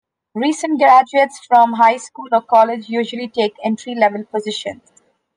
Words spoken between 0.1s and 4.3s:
Recent graduates from high school or college usually take entry-level